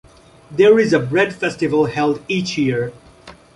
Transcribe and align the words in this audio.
There 0.49 0.79
is 0.79 0.93
a 0.93 0.99
bread 0.99 1.31
festival 1.31 1.85
held 1.85 2.23
each 2.27 2.57
year. 2.57 2.91